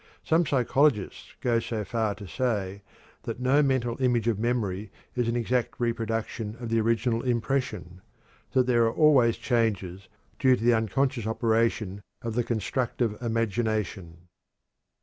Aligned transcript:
Some 0.23 0.47
psychologists 0.47 1.35
go 1.41 1.59
so 1.59 1.85
far 1.85 2.13
as 2.13 2.17
to 2.17 2.27
say 2.27 2.81
that 3.21 3.39
no 3.39 3.61
mental 3.61 4.01
image 4.01 4.27
of 4.27 4.39
memory 4.39 4.89
is 5.15 5.27
an 5.27 5.35
exact 5.35 5.75
reproduction 5.77 6.55
of 6.59 6.69
the 6.69 6.81
original 6.81 7.21
impression; 7.21 8.01
that 8.53 8.65
there 8.65 8.85
are 8.87 8.91
always 8.93 9.37
changes 9.37 10.07
due 10.39 10.55
to 10.55 10.63
the 10.63 10.73
unconscious 10.73 11.27
operation 11.27 12.01
of 12.23 12.33
the 12.33 12.43
constructive 12.43 13.15
imagination. 13.21 14.27